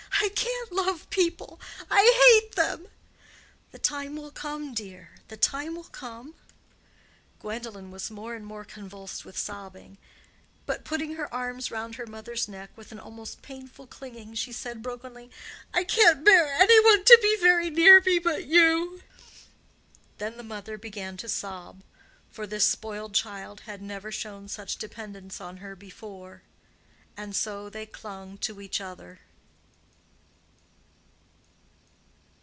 [0.23, 1.59] I can't love people.
[1.89, 2.87] I hate them."
[3.71, 6.35] "The time will come, dear, the time will come."
[7.39, 9.97] Gwendolen was more and more convulsed with sobbing;
[10.67, 14.83] but putting her arms round her mother's neck with an almost painful clinging, she said
[14.83, 15.31] brokenly,
[15.73, 19.01] "I can't bear any one to be very near me but you."
[20.19, 21.81] Then the mother began to sob,
[22.29, 26.43] for this spoiled child had never shown such dependence on her before:
[27.17, 29.21] and so they clung to each other.